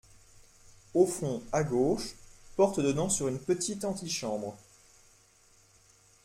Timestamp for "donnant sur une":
2.79-3.37